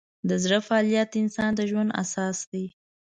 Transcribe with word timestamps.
د 0.29 0.31
زړه 0.43 0.59
فعالیت 0.67 1.07
د 1.11 1.15
انسان 1.23 1.51
د 1.55 1.61
ژوند 1.69 1.89
اساس 2.03 2.37
دی. 2.51 2.65